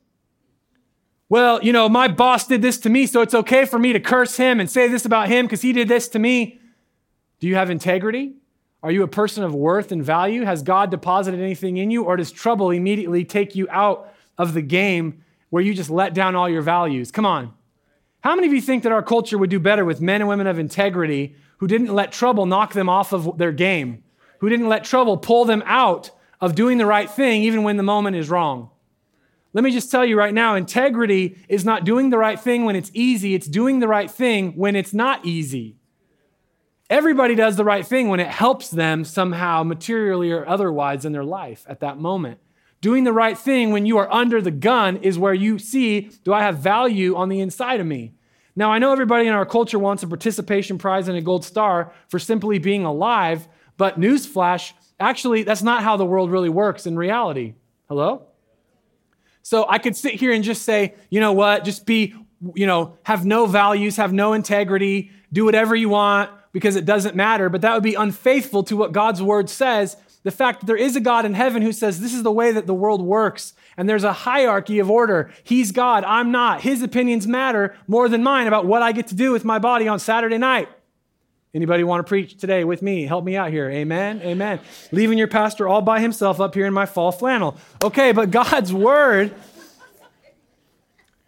[1.27, 3.99] well, you know, my boss did this to me, so it's okay for me to
[3.99, 6.61] curse him and say this about him because he did this to me.
[7.41, 8.35] Do you have integrity?
[8.81, 10.45] Are you a person of worth and value?
[10.45, 14.61] Has God deposited anything in you, or does trouble immediately take you out of the
[14.61, 17.11] game where you just let down all your values?
[17.11, 17.53] Come on.
[18.21, 20.47] How many of you think that our culture would do better with men and women
[20.47, 24.03] of integrity who didn't let trouble knock them off of their game,
[24.39, 27.83] who didn't let trouble pull them out of doing the right thing even when the
[27.83, 28.69] moment is wrong?
[29.53, 32.75] Let me just tell you right now integrity is not doing the right thing when
[32.75, 35.77] it's easy, it's doing the right thing when it's not easy.
[36.89, 41.23] Everybody does the right thing when it helps them somehow, materially or otherwise, in their
[41.23, 42.39] life at that moment.
[42.81, 46.33] Doing the right thing when you are under the gun is where you see do
[46.33, 48.13] I have value on the inside of me?
[48.55, 51.93] Now, I know everybody in our culture wants a participation prize and a gold star
[52.07, 56.97] for simply being alive, but newsflash, actually, that's not how the world really works in
[56.97, 57.53] reality.
[57.87, 58.27] Hello?
[59.43, 62.13] So I could sit here and just say, you know what, just be,
[62.53, 67.15] you know, have no values, have no integrity, do whatever you want because it doesn't
[67.15, 69.95] matter, but that would be unfaithful to what God's word says.
[70.23, 72.51] The fact that there is a God in heaven who says this is the way
[72.51, 75.31] that the world works, and there's a hierarchy of order.
[75.43, 76.61] He's God, I'm not.
[76.61, 79.87] His opinions matter more than mine about what I get to do with my body
[79.87, 80.67] on Saturday night.
[81.53, 83.05] Anybody want to preach today with me?
[83.05, 83.69] Help me out here.
[83.71, 84.21] Amen.
[84.21, 84.59] Amen.
[84.91, 87.57] Leaving your pastor all by himself up here in my fall flannel.
[87.83, 89.33] Okay, but God's word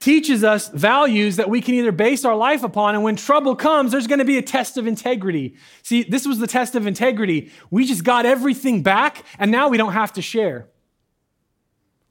[0.01, 2.95] teaches us values that we can either base our life upon.
[2.95, 5.55] And when trouble comes, there's going to be a test of integrity.
[5.83, 7.51] See, this was the test of integrity.
[7.69, 10.67] We just got everything back, and now we don't have to share.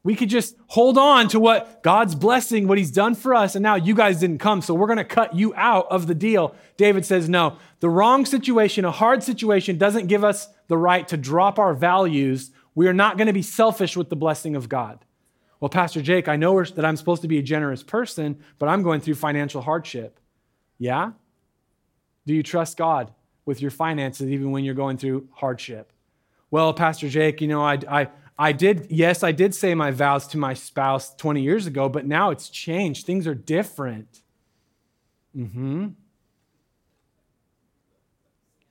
[0.02, 3.62] We could just hold on to what God's blessing, what He's done for us, and
[3.62, 6.54] now you guys didn't come, so we're going to cut you out of the deal.
[6.78, 11.18] David says, No, the wrong situation, a hard situation, doesn't give us the right to
[11.18, 12.50] drop our values.
[12.74, 15.04] We are not going to be selfish with the blessing of God.
[15.60, 18.82] Well, Pastor Jake, I know that I'm supposed to be a generous person, but I'm
[18.82, 20.18] going through financial hardship.
[20.78, 21.12] Yeah?
[22.26, 23.12] Do you trust God
[23.44, 25.92] with your finances even when you're going through hardship?
[26.50, 30.26] Well, Pastor Jake, you know, I, I, I did, yes, I did say my vows
[30.28, 33.04] to my spouse 20 years ago, but now it's changed.
[33.04, 34.22] Things are different.
[35.36, 35.88] Mm-hmm.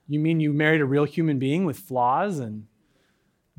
[0.07, 2.65] You mean you married a real human being with flaws and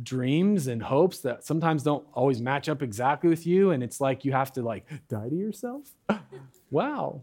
[0.02, 4.24] dreams and hopes that sometimes don't always match up exactly with you, and it's like
[4.24, 5.94] you have to like die to yourself?
[6.70, 7.22] wow.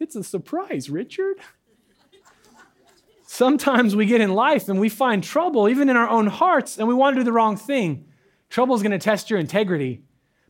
[0.00, 1.36] It's a surprise, Richard.
[3.26, 6.86] Sometimes we get in life and we find trouble, even in our own hearts, and
[6.86, 8.06] we want to do the wrong thing.
[8.48, 10.02] Trouble is going to test your integrity.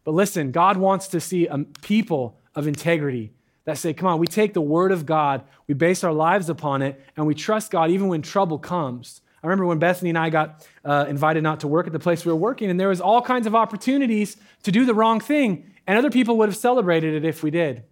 [0.05, 3.33] But listen, God wants to see a people of integrity
[3.65, 6.83] that say, come on, we take the word of God, we base our lives upon
[6.83, 9.23] it, and we trust God even when trouble comes.
[9.45, 12.25] I remember when Bethany and I got uh, invited not to work at the place
[12.25, 15.71] we were working, and there was all kinds of opportunities to do the wrong thing,
[15.87, 17.85] and other people would have celebrated it if we did.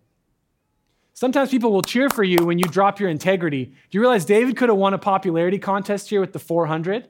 [1.12, 3.66] Sometimes people will cheer for you when you drop your integrity.
[3.66, 7.08] Do you realize David could have won a popularity contest here with the 400?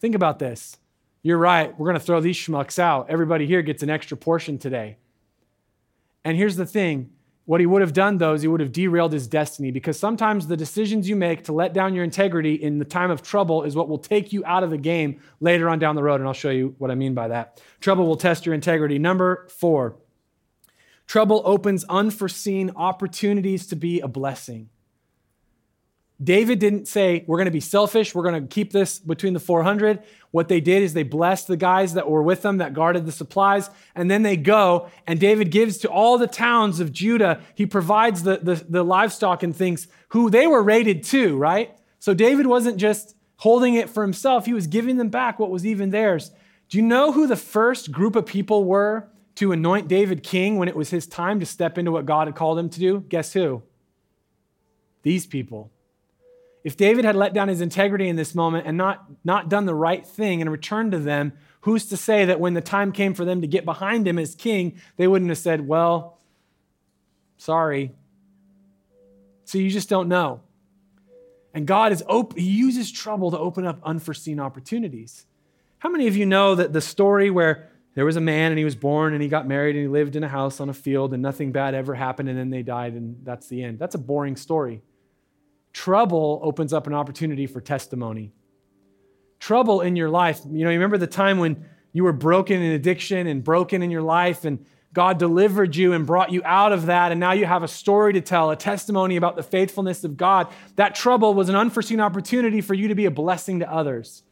[0.00, 0.76] Think about this.
[1.22, 1.78] You're right.
[1.78, 3.08] We're going to throw these schmucks out.
[3.08, 4.96] Everybody here gets an extra portion today.
[6.24, 7.12] And here's the thing
[7.46, 10.46] what he would have done, though, is he would have derailed his destiny because sometimes
[10.46, 13.76] the decisions you make to let down your integrity in the time of trouble is
[13.76, 16.20] what will take you out of the game later on down the road.
[16.20, 17.60] And I'll show you what I mean by that.
[17.80, 18.98] Trouble will test your integrity.
[18.98, 19.96] Number four,
[21.06, 24.70] Trouble opens unforeseen opportunities to be a blessing.
[26.22, 28.14] David didn't say, We're going to be selfish.
[28.14, 30.02] We're going to keep this between the 400.
[30.30, 33.12] What they did is they blessed the guys that were with them, that guarded the
[33.12, 34.88] supplies, and then they go.
[35.06, 39.42] And David gives to all the towns of Judah, he provides the, the, the livestock
[39.42, 41.76] and things who they were raided too, right?
[41.98, 45.66] So David wasn't just holding it for himself, he was giving them back what was
[45.66, 46.30] even theirs.
[46.68, 50.68] Do you know who the first group of people were to anoint David king when
[50.68, 53.00] it was his time to step into what God had called him to do?
[53.08, 53.62] Guess who?
[55.02, 55.70] These people.
[56.64, 59.74] If David had let down his integrity in this moment and not, not done the
[59.74, 63.26] right thing and returned to them, who's to say that when the time came for
[63.26, 66.18] them to get behind him as king, they wouldn't have said, Well,
[67.36, 67.92] sorry.
[69.44, 70.40] So you just don't know.
[71.52, 75.26] And God is open, He uses trouble to open up unforeseen opportunities.
[75.78, 78.64] How many of you know that the story where there was a man and he
[78.64, 81.12] was born and he got married and he lived in a house on a field
[81.12, 83.78] and nothing bad ever happened and then they died and that's the end.
[83.78, 84.82] That's a boring story.
[85.74, 88.32] Trouble opens up an opportunity for testimony.
[89.40, 92.72] Trouble in your life, you know, you remember the time when you were broken in
[92.72, 96.86] addiction and broken in your life and God delivered you and brought you out of
[96.86, 100.16] that, and now you have a story to tell, a testimony about the faithfulness of
[100.16, 100.46] God.
[100.76, 104.22] That trouble was an unforeseen opportunity for you to be a blessing to others.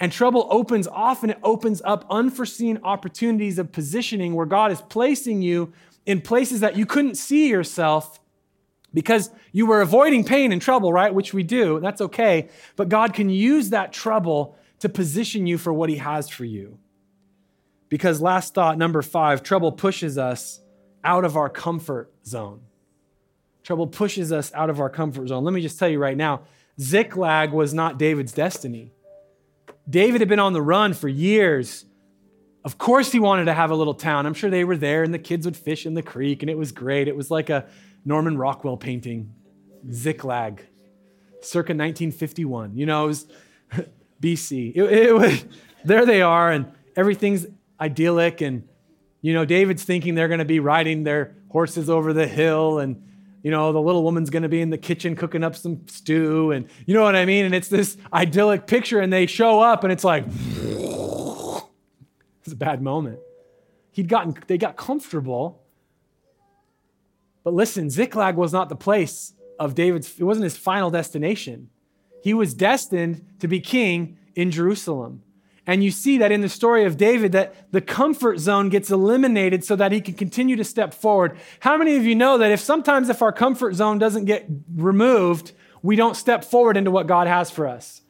[0.00, 5.40] And trouble opens, often it opens up unforeseen opportunities of positioning where God is placing
[5.40, 5.72] you
[6.04, 8.18] in places that you couldn't see yourself
[8.94, 11.14] because you were avoiding pain and trouble, right?
[11.14, 11.80] Which we do.
[11.80, 12.48] That's okay.
[12.76, 16.78] But God can use that trouble to position you for what He has for you.
[17.88, 20.60] Because last thought, number five, trouble pushes us
[21.04, 22.60] out of our comfort zone.
[23.62, 25.44] Trouble pushes us out of our comfort zone.
[25.44, 26.42] Let me just tell you right now
[26.80, 28.92] Ziklag was not David's destiny.
[29.88, 31.84] David had been on the run for years.
[32.64, 34.26] Of course, he wanted to have a little town.
[34.26, 36.56] I'm sure they were there and the kids would fish in the creek and it
[36.56, 37.08] was great.
[37.08, 37.66] It was like a
[38.04, 39.32] Norman Rockwell painting,
[39.90, 40.66] Ziklag,
[41.40, 42.76] circa 1951.
[42.76, 43.26] You know, it was
[44.22, 44.72] BC.
[44.74, 45.44] It, it was,
[45.84, 47.46] there they are, and everything's
[47.80, 48.40] idyllic.
[48.40, 48.68] And,
[49.20, 53.02] you know, David's thinking they're going to be riding their horses over the hill and
[53.42, 56.52] you know, the little woman's going to be in the kitchen cooking up some stew,
[56.52, 57.44] and you know what I mean?
[57.44, 60.24] And it's this idyllic picture, and they show up, and it's like,
[62.44, 63.18] it's a bad moment.
[63.90, 65.61] He'd gotten, they got comfortable.
[67.44, 71.70] But listen, Ziklag was not the place of David's, it wasn't his final destination.
[72.22, 75.22] He was destined to be king in Jerusalem.
[75.66, 79.64] And you see that in the story of David that the comfort zone gets eliminated
[79.64, 81.38] so that he can continue to step forward.
[81.60, 85.52] How many of you know that if sometimes if our comfort zone doesn't get removed,
[85.82, 88.02] we don't step forward into what God has for us?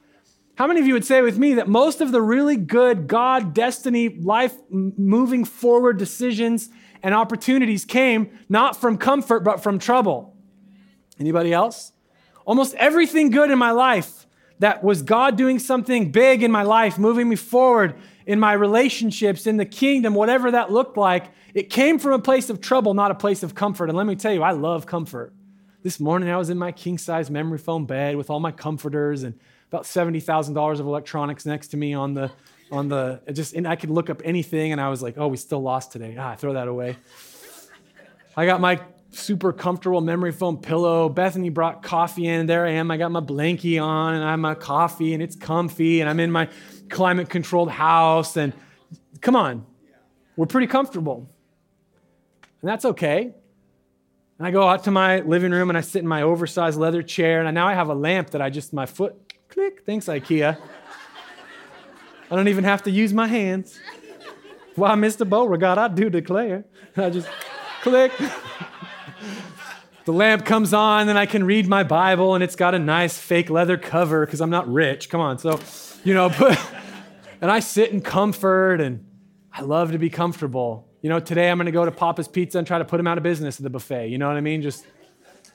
[0.57, 3.55] How many of you would say with me that most of the really good God,
[3.55, 6.71] destiny, life moving forward decisions
[7.03, 10.37] and opportunities came not from comfort but from trouble?
[11.19, 11.93] Anybody else?
[12.45, 14.27] Almost everything good in my life
[14.59, 17.95] that was God doing something big in my life, moving me forward
[18.27, 22.49] in my relationships, in the kingdom, whatever that looked like, it came from a place
[22.49, 23.89] of trouble, not a place of comfort.
[23.89, 25.33] And let me tell you, I love comfort.
[25.83, 29.25] This morning I was in my king size memory foam bed with all my comforters
[29.25, 29.39] and
[29.69, 32.31] about $70,000 of electronics next to me on the,
[32.73, 35.37] on the, just, and I could look up anything and I was like, oh, we
[35.37, 36.17] still lost today.
[36.19, 36.97] Ah, throw that away.
[38.37, 38.81] I got my
[39.11, 41.11] super comfortable memory foam pillow.
[41.11, 42.47] Bethany brought coffee in.
[42.47, 42.91] There I am.
[42.91, 46.19] I got my blankie on and I have my coffee and it's comfy and I'm
[46.19, 46.49] in my
[46.89, 48.37] climate controlled house.
[48.37, 48.55] And
[49.21, 49.67] come on,
[50.37, 51.29] we're pretty comfortable.
[52.63, 53.35] And that's okay.
[54.39, 57.03] And I go out to my living room and I sit in my oversized leather
[57.03, 57.45] chair.
[57.45, 59.15] And now I have a lamp that I just, my foot,
[59.49, 60.57] click, thanks, IKEA.
[62.33, 63.79] I don't even have to use my hands.
[64.75, 65.29] Why, Mr.
[65.29, 66.65] Beauregard, I do declare.
[66.97, 67.29] I just
[67.83, 68.11] click
[70.07, 73.19] the lamp comes on, and I can read my Bible, and it's got a nice
[73.19, 75.11] fake leather cover because I'm not rich.
[75.11, 75.37] Come on.
[75.37, 75.61] So,
[76.05, 76.59] you know, but,
[77.43, 79.05] and I sit in comfort, and
[79.53, 80.89] I love to be comfortable.
[81.03, 83.07] You know, today I'm going to go to Papa's Pizza and try to put him
[83.07, 84.09] out of business at the buffet.
[84.09, 84.63] You know what I mean?
[84.63, 84.87] Just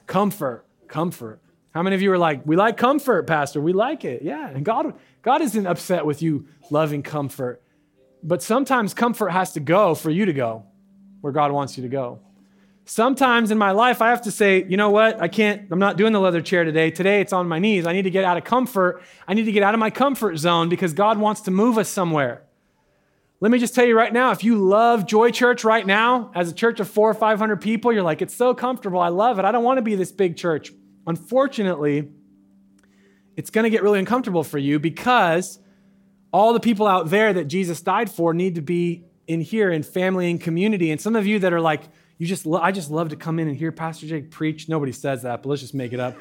[0.06, 1.40] comfort, comfort.
[1.78, 3.60] How many of you are like, we like comfort, Pastor?
[3.60, 4.22] We like it.
[4.22, 4.48] Yeah.
[4.48, 7.62] And God, God isn't upset with you loving comfort.
[8.20, 10.64] But sometimes comfort has to go for you to go
[11.20, 12.18] where God wants you to go.
[12.84, 15.22] Sometimes in my life, I have to say, you know what?
[15.22, 16.90] I can't, I'm not doing the leather chair today.
[16.90, 17.86] Today it's on my knees.
[17.86, 19.00] I need to get out of comfort.
[19.28, 21.88] I need to get out of my comfort zone because God wants to move us
[21.88, 22.42] somewhere.
[23.38, 26.50] Let me just tell you right now if you love Joy Church right now, as
[26.50, 28.98] a church of four or 500 people, you're like, it's so comfortable.
[28.98, 29.44] I love it.
[29.44, 30.72] I don't want to be this big church.
[31.08, 32.06] Unfortunately,
[33.34, 35.58] it's going to get really uncomfortable for you because
[36.32, 39.82] all the people out there that Jesus died for need to be in here in
[39.82, 40.90] family and community.
[40.90, 41.82] And some of you that are like,
[42.18, 44.68] you just, lo- I just love to come in and hear Pastor Jake preach.
[44.68, 46.14] Nobody says that, but let's just make it up.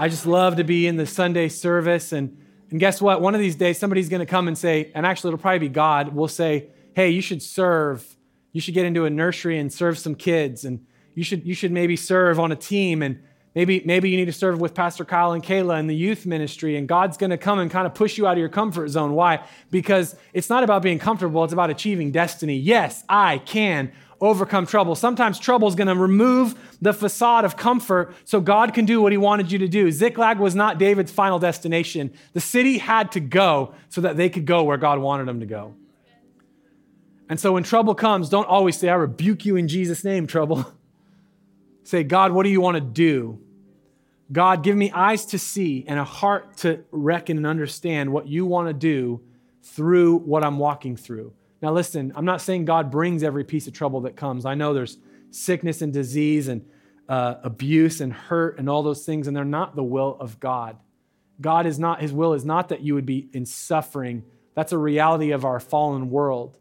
[0.00, 2.10] I just love to be in the Sunday service.
[2.10, 2.38] And,
[2.70, 3.20] and guess what?
[3.20, 5.68] One of these days, somebody's going to come and say, and actually, it'll probably be
[5.68, 8.16] God, will say, hey, you should serve.
[8.52, 10.64] You should get into a nursery and serve some kids.
[10.64, 13.02] And you should, you should maybe serve on a team.
[13.02, 13.22] And
[13.54, 16.76] maybe, maybe you need to serve with Pastor Kyle and Kayla in the youth ministry.
[16.76, 19.14] And God's going to come and kind of push you out of your comfort zone.
[19.14, 19.44] Why?
[19.70, 22.56] Because it's not about being comfortable, it's about achieving destiny.
[22.56, 24.94] Yes, I can overcome trouble.
[24.94, 29.12] Sometimes trouble is going to remove the facade of comfort so God can do what
[29.12, 29.90] he wanted you to do.
[29.90, 32.12] Ziklag was not David's final destination.
[32.32, 35.46] The city had to go so that they could go where God wanted them to
[35.46, 35.74] go.
[37.28, 40.72] And so when trouble comes, don't always say, I rebuke you in Jesus' name, trouble.
[41.88, 43.40] say, God, what do you want to do?
[44.30, 48.44] God, give me eyes to see and a heart to reckon and understand what you
[48.44, 49.22] want to do
[49.62, 51.32] through what I'm walking through.
[51.62, 54.44] Now, listen, I'm not saying God brings every piece of trouble that comes.
[54.44, 54.98] I know there's
[55.30, 56.68] sickness and disease and
[57.08, 60.76] uh, abuse and hurt and all those things, and they're not the will of God.
[61.40, 64.24] God is not, His will is not that you would be in suffering.
[64.54, 66.58] That's a reality of our fallen world,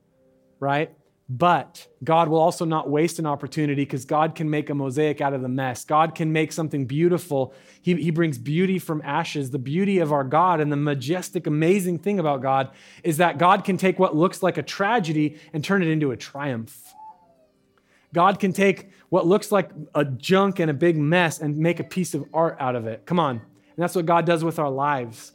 [0.61, 0.95] right?
[1.29, 5.33] But God will also not waste an opportunity because God can make a mosaic out
[5.33, 5.83] of the mess.
[5.83, 7.53] God can make something beautiful.
[7.81, 9.51] He, he brings beauty from ashes.
[9.51, 12.71] The beauty of our God and the majestic, amazing thing about God
[13.03, 16.17] is that God can take what looks like a tragedy and turn it into a
[16.17, 16.93] triumph.
[18.13, 21.83] God can take what looks like a junk and a big mess and make a
[21.83, 23.05] piece of art out of it.
[23.05, 23.35] Come on.
[23.35, 25.33] And that's what God does with our lives.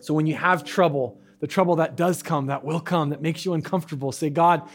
[0.00, 3.44] So when you have trouble, the trouble that does come, that will come, that makes
[3.44, 4.68] you uncomfortable, say, God,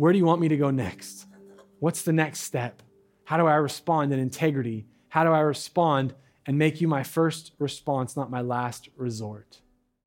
[0.00, 1.26] where do you want me to go next?
[1.78, 2.82] What's the next step?
[3.24, 4.86] How do I respond in integrity?
[5.10, 6.14] How do I respond
[6.46, 9.60] and make you my first response, not my last resort?